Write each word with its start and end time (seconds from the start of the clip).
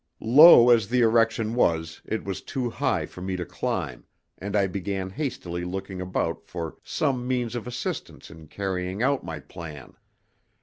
Low 0.19 0.71
as 0.71 0.87
the 0.87 1.01
erection 1.01 1.53
was 1.53 2.01
it 2.05 2.23
was 2.25 2.41
too 2.41 2.71
high 2.71 3.05
for 3.05 3.21
me 3.21 3.35
to 3.35 3.45
climb, 3.45 4.03
and 4.39 4.55
I 4.55 4.65
began 4.65 5.11
hastily 5.11 5.63
looking 5.63 6.01
about 6.01 6.43
for 6.47 6.77
some 6.83 7.27
means 7.27 7.53
of 7.53 7.67
assistance 7.67 8.31
in 8.31 8.47
carrying 8.47 9.03
out 9.03 9.23
my 9.23 9.39
plan. 9.39 9.93